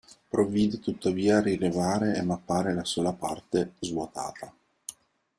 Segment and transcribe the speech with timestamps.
[0.27, 4.51] Provvide tuttavia a rilevare e mappare la sola parte svuotata.